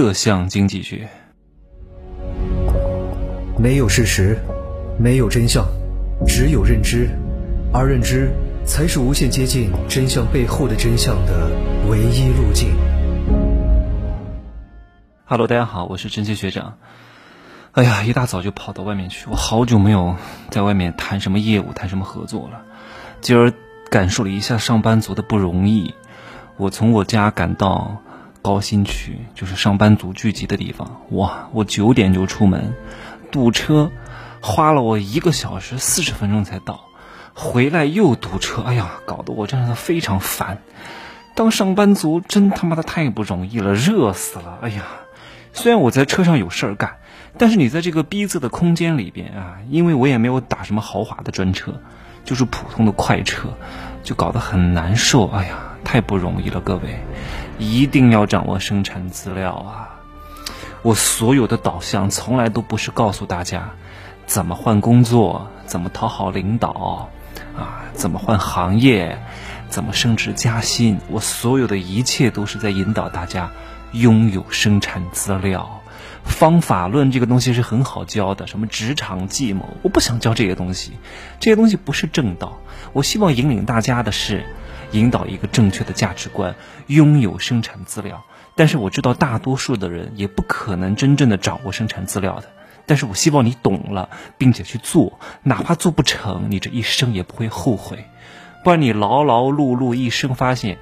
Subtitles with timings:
[0.00, 1.08] 色相经济学。
[3.58, 4.38] 没有事实，
[4.96, 5.66] 没有真相，
[6.24, 7.10] 只有认知，
[7.72, 8.30] 而认知
[8.64, 11.50] 才是无限接近真相背后的真相的
[11.90, 12.76] 唯一路径。
[15.24, 16.78] Hello，大家好，我是真奇学长。
[17.72, 20.14] 哎呀，一大早就跑到外面去，我好久没有
[20.50, 22.62] 在外面谈什么业务、谈什么合作了。
[23.20, 23.52] 今儿
[23.90, 25.92] 感受了一下上班族的不容易。
[26.56, 28.00] 我从我家赶到
[28.48, 31.02] 高新区，就是上班族聚集的地方。
[31.10, 32.72] 哇，我九点就出门。
[33.30, 33.90] 堵车，
[34.40, 36.86] 花了我一个小时四十分钟才到，
[37.34, 40.62] 回来又堵车，哎呀，搞得我真的非常烦。
[41.34, 44.82] 当上班族真他妈的太不容易了，热死了，哎呀！
[45.52, 46.96] 虽然我在车上有事儿干，
[47.36, 51.82] 但是你在这个逼仄的空间里边啊，因为我也没有打什么豪华的专车，
[52.24, 53.50] 就是普通的快车，
[54.02, 56.98] 就搞得很难受，哎呀，太不容易了，各位，
[57.58, 59.98] 一定要掌握生产资料啊！
[60.82, 63.70] 我所有的导向从来都不是告诉大家
[64.26, 67.10] 怎么换工作、怎么讨好领导，
[67.56, 69.20] 啊，怎么换行业、
[69.68, 71.00] 怎么升职加薪。
[71.10, 73.50] 我所有的一切都是在引导大家
[73.92, 75.77] 拥有生产资料。
[76.28, 80.92] 方法论这个东西是很好教的，什么职场计谋，我不想教这些东西，
[81.40, 82.60] 这些东西不是正道。
[82.92, 84.44] 我希望引领大家的是
[84.92, 86.54] 引导一个正确的价值观，
[86.86, 88.24] 拥有生产资料。
[88.54, 92.48] 但是我知道大多数的人也不可能真正的掌握生产资料的，
[92.86, 98.04] 但是我希望你懂了，并且去做，哪怕做不成，你这一生也不会后悔。
[98.64, 100.78] 不然你劳劳碌碌一生，发现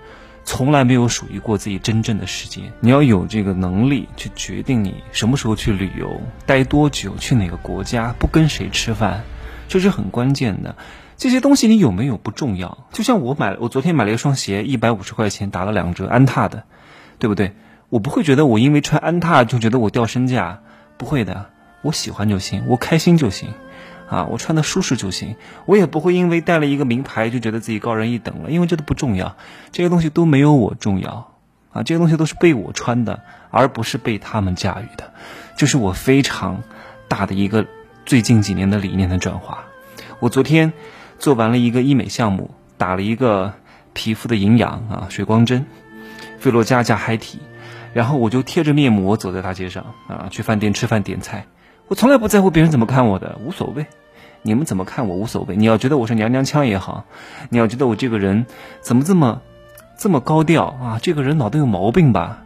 [0.47, 2.73] 从来没有属于过自己真正的时间。
[2.81, 9.25] 你要有这个能力去决定你什么时候去旅游，待多久，去哪个国家，不跟谁吃饭，
[9.69, 10.77] 这是很关键的。
[11.17, 12.87] 这些东西你有没有不重要。
[12.93, 16.63] 就像我买，我昨天买了一双鞋，一百五十块钱打了两折，安踏的，
[17.19, 17.55] 对不对？
[17.89, 20.61] 我不会觉得我因为穿安踏就觉得我掉身价，
[20.97, 21.51] 不会的，
[21.83, 23.49] 我喜欢就行，我开心就行，
[24.09, 29.37] 啊，我穿的舒适就行，我也不会因为带了一个名牌就觉得自己高人一等了，因为这都不重要，
[29.73, 31.33] 这些东西都没有我重要，
[31.73, 35.13] 啊，这些东西都是被我穿的，而不是被他们驾驭的，
[35.57, 36.63] 这是我非常
[37.09, 37.67] 大的一个
[38.05, 39.65] 最近几年的理念的转化。
[40.21, 40.73] 我昨天
[41.19, 43.55] 做完了一个医美项目，打了一个
[43.93, 45.67] 皮肤的营养啊水光针，
[46.39, 47.41] 菲洛嘉加嗨体。
[47.93, 51.47] 然后我就贴着面膜走在大街上啊，去饭店吃饭点菜。
[51.89, 53.87] 我从来不在乎别人怎么看我的，无所谓。
[54.43, 55.55] 你们怎么看我无所谓。
[55.55, 57.05] 你要觉得我是娘娘腔也好，
[57.49, 58.47] 你要觉得我这个人
[58.81, 59.41] 怎么这么
[59.97, 60.99] 这么高调啊？
[61.01, 62.43] 这个人脑袋有毛病吧？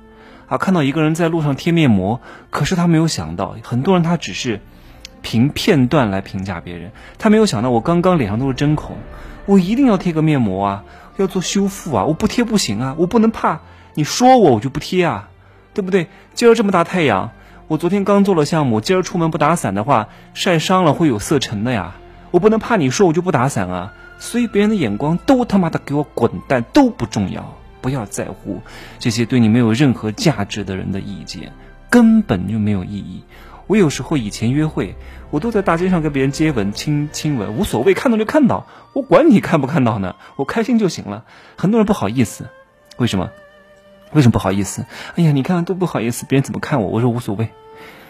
[0.47, 2.21] 啊，看到一个人在路上贴面膜，
[2.51, 4.61] 可是他没有想到，很多人他只是
[5.23, 8.99] 凭片段来评价别人，他没有想到我刚刚脸上都是针孔，
[9.47, 10.85] 我一定要贴个面膜啊，
[11.17, 13.61] 要做修复啊，我不贴不行啊，我不能怕
[13.95, 15.29] 你说我，我就不贴啊。
[15.73, 16.09] 对不对？
[16.35, 17.31] 今儿这么大太阳，
[17.71, 21.95] 我昨天刚做了项目，今儿出门不打伞的话，晒伤了会有色沉的呀。
[22.33, 23.95] 我不能怕你说我就不打伞啊。
[24.19, 28.61] 所以别人的眼光都他妈的给我滚蛋，都不重要，不要在乎
[28.99, 31.53] 这些对你没有任何价值的人的意见，
[31.89, 33.23] 根本就没有意义。
[33.69, 34.97] 我有时候以前约会，
[35.31, 41.25] 我都在大街上跟别人接吻、亲亲吻，无所谓，看到就看到，我管你看不看到呢，我开心就行了。
[41.57, 42.49] 很多人不好意思，
[42.97, 43.31] 为什么？
[44.13, 44.85] 为什么不好意思？
[45.17, 46.89] 哎呀，你看都不好意思，别人怎么看我？
[46.89, 47.49] 我说无所谓。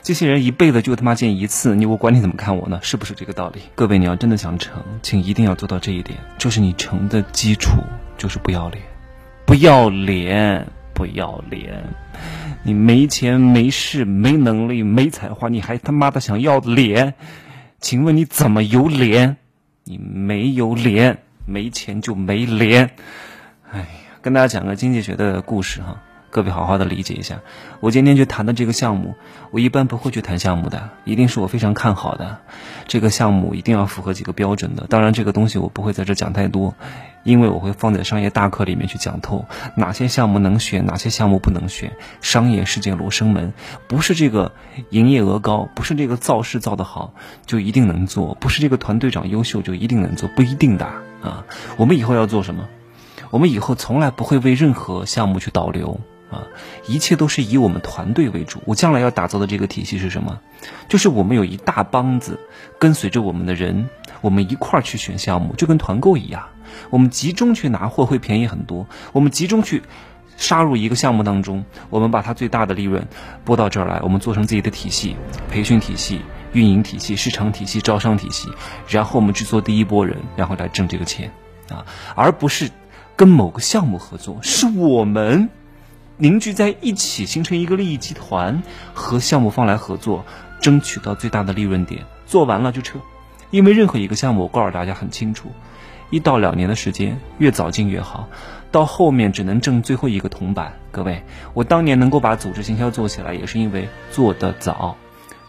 [0.03, 2.81] 这些人一辈子就他妈见一次，你我管你怎么看我呢？
[2.83, 3.61] 是不是这个道理？
[3.75, 7.83] 各位，你要真的想成，请一定要做到这一点，就是你成的基础
[8.17, 8.83] 就是不要脸，
[9.45, 11.85] 不要脸，不要脸。
[12.63, 17.13] 你没钱、没势、没能力、没才华，你还他妈的想要脸？
[17.79, 19.37] 请问你怎么有脸？
[19.85, 22.91] 你没有脸，没钱就没脸。
[23.71, 23.87] 哎。
[24.23, 27.41] 跟大家讲个经济学的故事哈，各位好好的理解一下。
[27.81, 29.15] 我今天去谈的这个项目，
[29.51, 32.37] 我一般不会去谈项目的，一定是我非常看好的
[32.87, 34.87] 这个项目，一定要符合几个标准的。
[34.91, 36.75] 当然，这个东西我不会在这讲太多，
[37.25, 41.93] 因为我会放在商业大课里面去讲透哪些项目能选，哪些项目不能选。
[42.21, 43.55] 商业世界罗生门，
[43.89, 44.53] 不是这个
[44.91, 47.15] 营业额高，不是这个造势造得好
[47.47, 50.85] 就一定能做，不是这个团队长优秀就一定能做，不一定的
[51.23, 51.47] 啊。
[51.79, 52.69] 我们以后要做什么？
[53.31, 56.01] 我们以后从来不会为任何项目去导流
[56.31, 56.47] 啊，
[56.87, 58.61] 一切都是以我们团队为主。
[58.67, 60.41] 我将来要打造的这个体系是什么？
[60.89, 62.39] 就是我们有一大帮子
[62.79, 63.89] 跟随着我们的人，
[64.21, 66.45] 我们一块儿去选项目，就跟团购一样。
[66.91, 68.87] 我们集中去拿货会便宜很多。
[69.13, 69.83] 我们集中去
[70.37, 73.07] 杀入一个项目当中，我们把它最大的利润
[73.45, 75.17] 拨到这儿来，我们做成自己的体系、
[75.51, 76.21] 培训体系、
[76.53, 78.49] 运营体系、市场体系、招商体系，
[78.89, 81.33] 然后我们去做第一波人，然后来挣这个钱
[81.69, 82.71] 啊，而不是。
[83.21, 85.51] 跟某个项目合作，是我们
[86.17, 88.63] 凝聚在一起，形成一个利益集团，
[88.95, 90.25] 和项目方来合作，
[90.63, 92.99] 争取到最大的利润点，做完了就撤。
[93.51, 95.51] 因为任何一个项目，我告诉大家很清楚，
[96.09, 98.27] 一到两年的时间，越早进越好。
[98.73, 100.73] 到后面只能挣最后一个铜板。
[100.91, 101.23] 各位，
[101.53, 104.97] 我当年能够把组织行销做起来，也是因为做得早。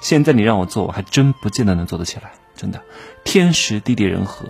[0.01, 2.33] 现在你让我做，我还真不见得能做得起来。
[2.53, 2.81] 真的，
[3.23, 4.45] 天时地利人和。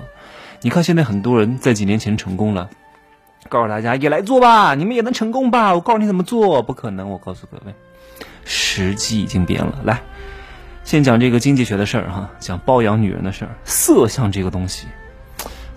[0.64, 2.72] 你看现在很多人在几年前成功了，
[3.50, 5.74] 告诉大家也来做吧，你们也能成功吧？
[5.74, 7.10] 我告诉你怎么做，不可能。
[7.10, 7.74] 我告诉各位，
[8.46, 9.80] 时机已经变了。
[9.84, 10.02] 来。
[10.84, 13.52] 先讲这个经济学的事儿哈，讲包养女人的事儿。
[13.66, 14.88] 色相这个东西，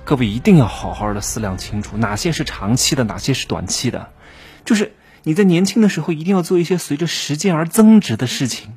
[0.02, 4.08] 各位一定要好好的思量清楚，哪些是长期的，哪些是短期的。
[4.64, 8.76] 就是你在年轻的时候，一定要做一些随着时间而增值的事情。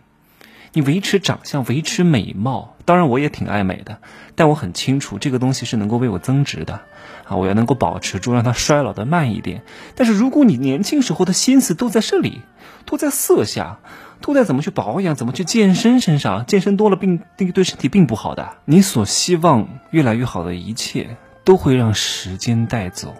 [0.73, 3.99] 你维持长相，维持美貌，当然我也挺爱美的，
[4.35, 6.81] 但我很清楚这个东西是能够为我增值的
[7.25, 9.63] 啊，我要能够保持住，让它衰老的慢一点。
[9.95, 12.41] 但是如果你年轻时候的心思都在这里，
[12.85, 13.79] 都在色相。
[14.19, 18.57] 都在怎么去保养，怎么去健身身上，健身多了并对对身体并不好的。
[18.65, 23.15] 你所希望越来越好的一切，都会让时间带走。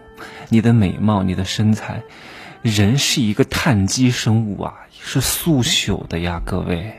[0.50, 2.02] 你的美貌，你的身材，
[2.64, 6.96] 人是一个碳基生物啊，是速朽的呀，各位。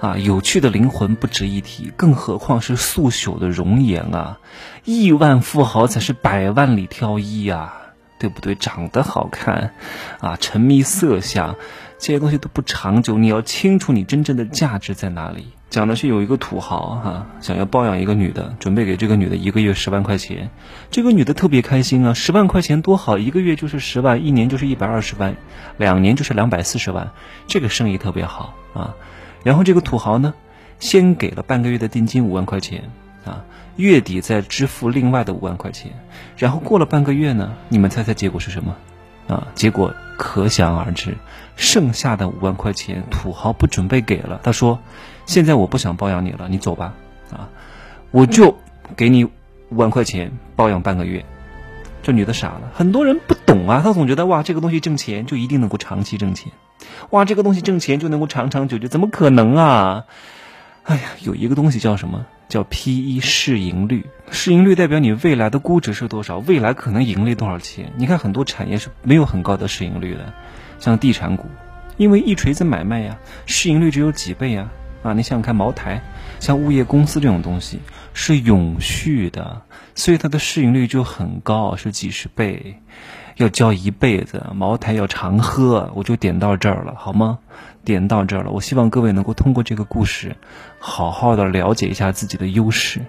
[0.00, 4.38] 啊，有趣的灵魂不值一提，更何况是速朽的容颜啊！
[4.84, 7.74] 亿万富豪才是百万里挑一呀，
[8.18, 8.54] 对不对？
[8.54, 9.74] 长得好看，
[10.20, 11.56] 啊，沉迷色相。
[11.98, 15.48] 这些东西都不长久，你要清楚你真正的价值在哪里。
[15.68, 20.50] 讲的是有一个土豪哈，想要包养一个女的，准备给这个女的一个月十万块钱。
[20.92, 25.34] 这个女的特别开心啊，十万块钱多好，一个月就是十万，一年就是一百二十万，
[25.76, 27.10] 两年就是两百四十万，
[27.48, 28.94] 这个生意特别好啊。
[29.48, 30.34] 然后这个土豪呢，
[30.78, 32.84] 先给了半个月的定金五万块钱
[33.24, 33.46] 啊，
[33.76, 35.90] 月底再支付另外的五万块钱。
[36.36, 38.76] 然后过了半个月呢，你们猜猜结果是什么？
[39.26, 41.16] 啊，结果可想而知。
[41.56, 44.38] 剩下的五万块钱，土豪不准备给了。
[44.42, 44.78] 他说
[45.24, 46.92] ：“现在我不想包养你了，你走吧。”
[47.32, 47.48] 啊，
[48.10, 48.54] 我就
[48.98, 49.30] 给你五
[49.70, 51.24] 万块钱包养半个月。
[52.02, 56.52] 这女的傻了，很多人不懂啊，他总觉得哇，这个东西挣钱就一定能够长期挣钱，
[57.10, 60.04] 哇，这个东西挣钱就能够长长久久，怎么可能啊？
[60.84, 62.26] 哎呀，有一个东西叫什么？
[62.48, 64.06] 叫 P/E 市盈率。
[64.30, 67.92] 市盈率代表你未来的估值是多少，未来可能盈利多少钱。
[67.96, 70.32] 你看很多产业是没有很高的市盈率的。
[70.78, 71.46] 像地产股，
[71.98, 74.70] 因为一锤子买卖呀，市盈率只有几倍呀，
[75.02, 76.00] 啊，你想想看，茅台，
[76.40, 77.80] 像物业公司这种东西
[78.14, 79.60] 是永续的，
[79.94, 82.80] 所以它的市盈率就很高，是几十倍，
[83.38, 84.44] 要交一辈子。
[84.54, 87.38] 茅台要常喝，我就点到这儿了，好吗？
[87.84, 90.36] 点到这儿了，我希望各位能够通过这个故事，
[90.78, 93.00] 好好的了解一下自己的优势。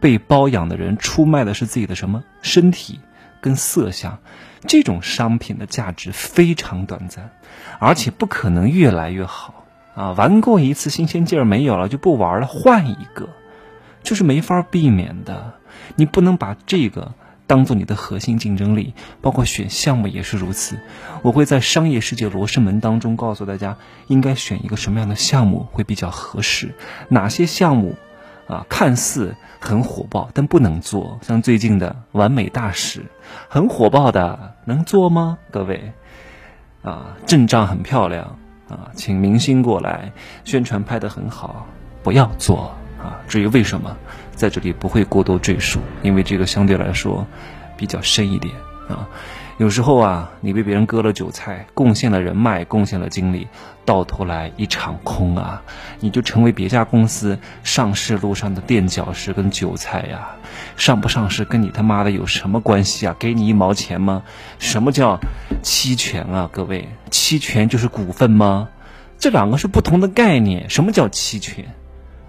[0.00, 3.00] 被包养的人出卖的是自己的什么身体
[3.40, 4.18] 跟色相。
[4.66, 7.30] 这种商品的价值非常短暂，
[7.78, 9.64] 而且不可能越来越好
[9.94, 10.10] 啊！
[10.12, 13.28] 玩过一次，新鲜劲儿没有了，就不玩了，换一个，
[14.02, 15.52] 就是没法避免的。
[15.94, 17.12] 你不能把这个
[17.46, 20.78] 当做你的核心竞争力，包括选项目也是如此。
[21.22, 23.76] 我会在商业世界罗生门当中告诉大家，
[24.08, 26.74] 应该选一个什么样的项目会比较合适，
[27.08, 27.96] 哪些项目。
[28.48, 31.18] 啊，看似很火爆，但不能做。
[31.20, 33.00] 像最近的《完美大使》，
[33.48, 35.38] 很火爆的，能做吗？
[35.50, 35.92] 各位，
[36.82, 38.38] 啊，阵仗很漂亮
[38.68, 40.12] 啊，请明星过来，
[40.44, 41.66] 宣传拍得很好，
[42.04, 43.20] 不要做啊。
[43.28, 43.96] 至于为什么，
[44.34, 47.26] 在这里不会过多赘述，因为这个相对来说
[47.76, 48.54] 比较深一点
[48.88, 49.08] 啊。
[49.58, 53.48] 有时候啊，你被别人割了韭菜，贡献了人脉，贡献了精力，
[53.86, 55.62] 到头来一场空啊！
[55.98, 60.36] 你就成为别家公司上市路上的垫脚石跟韭菜呀！
[60.76, 63.16] 上不上市跟你他妈的有什么关系啊？
[63.18, 64.24] 给你一毛钱吗？
[64.58, 65.18] 什么叫
[65.62, 66.50] 期权啊？
[66.52, 68.68] 各位，期权就是股份吗？
[69.18, 70.68] 这两个是不同的概念。
[70.68, 71.64] 什么叫期权？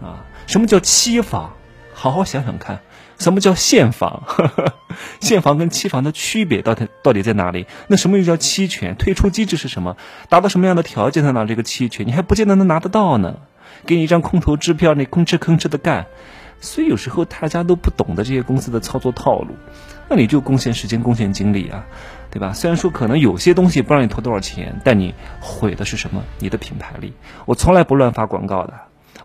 [0.01, 1.53] 啊，什么叫期房？
[1.93, 2.79] 好好想想看。
[3.19, 4.23] 什么叫现房？
[5.19, 7.65] 现房跟期房的区别到底到底在哪里？
[7.87, 8.95] 那什么又叫期权？
[8.95, 9.97] 退出机制是什么？
[10.29, 12.07] 达到什么样的条件才拿这个期权？
[12.07, 13.37] 你还不见得能拿得到呢。
[13.85, 16.05] 给你一张空头支票，你吭哧吭哧的干。
[16.61, 19.55] 所以有时候大家都不懂得这些公司的操作套路，
[20.09, 21.85] 那你就贡献时间、贡献精力啊，
[22.31, 22.53] 对吧？
[22.53, 26.23] 虽然说可能有些东西不让你投多少钱，但你毁的是什么？
[26.39, 27.13] 你的品牌力。
[27.45, 28.73] 我从来不乱发广告的。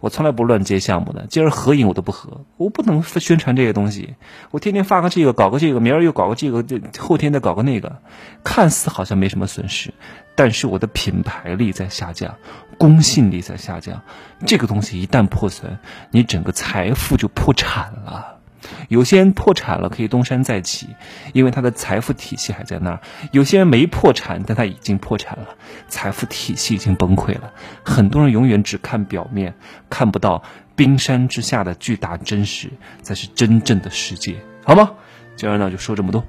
[0.03, 4.17] 我从来不乱接项目的，今儿合影我都不合，我不能宣传这些东西。
[4.51, 6.65] 我天天发个这个，搞个这个，明儿又搞个这个，
[6.99, 8.03] 后天再搞个那个，
[8.43, 9.95] 看似好像没什么损失，
[10.35, 12.35] 但是我的品牌力在下降，
[12.79, 14.03] 公信力在下降。
[14.45, 15.79] 这个东西一旦破损，
[16.11, 18.41] 你整个财富就破产了。
[18.89, 20.89] 有些人破产了可以东山再起，
[21.33, 23.01] 因为他的财富体系还在那儿；
[23.33, 25.49] 有些人没破产，但他已经破产了，
[25.89, 27.53] 财富体系已经崩溃了。
[27.83, 29.55] 很多人永远只看表面，
[29.91, 30.43] 看不到
[30.77, 32.71] 冰山之下的巨大真实，
[33.03, 34.93] 才是真正的世界，好吗？
[35.37, 36.25] 今儿呢就说这么多，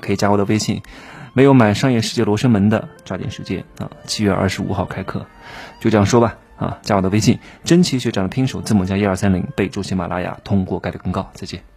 [0.00, 0.82] 可以加我的微信。
[1.36, 3.90] 没有买《商业世界罗生门》的，抓紧时间啊！
[4.06, 5.26] 七月二十五号开课，
[5.80, 6.78] 就这样说吧啊！
[6.82, 11.28] 加我的微信，真奇学长的拼手字母加一二三零，备注喜马拉雅，通过概率更高。
[11.34, 11.73] 再见。